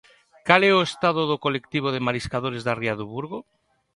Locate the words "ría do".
2.81-3.05